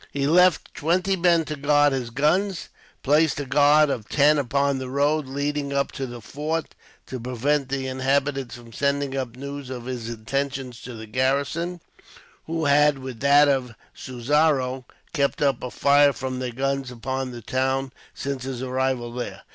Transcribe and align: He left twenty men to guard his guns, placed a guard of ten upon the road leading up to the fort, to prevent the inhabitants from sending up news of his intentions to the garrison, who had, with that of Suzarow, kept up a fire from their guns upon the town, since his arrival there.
He 0.11 0.25
left 0.25 0.73
twenty 0.73 1.15
men 1.15 1.45
to 1.45 1.55
guard 1.55 1.93
his 1.93 2.09
guns, 2.09 2.69
placed 3.03 3.39
a 3.39 3.45
guard 3.45 3.91
of 3.91 4.09
ten 4.09 4.39
upon 4.39 4.79
the 4.79 4.89
road 4.89 5.27
leading 5.27 5.71
up 5.73 5.91
to 5.91 6.07
the 6.07 6.21
fort, 6.21 6.73
to 7.05 7.19
prevent 7.19 7.69
the 7.69 7.85
inhabitants 7.85 8.55
from 8.55 8.73
sending 8.73 9.15
up 9.15 9.35
news 9.37 9.69
of 9.69 9.85
his 9.85 10.09
intentions 10.09 10.81
to 10.81 10.95
the 10.95 11.05
garrison, 11.05 11.81
who 12.47 12.65
had, 12.65 12.97
with 12.97 13.19
that 13.19 13.47
of 13.47 13.75
Suzarow, 13.95 14.85
kept 15.13 15.39
up 15.39 15.61
a 15.61 15.69
fire 15.69 16.13
from 16.13 16.39
their 16.39 16.51
guns 16.51 16.89
upon 16.89 17.29
the 17.29 17.43
town, 17.43 17.91
since 18.15 18.41
his 18.45 18.63
arrival 18.63 19.13
there. 19.13 19.43